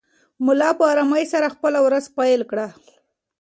[0.45, 2.67] ملا په ارامۍ سره خپله ورځ پیل کړه.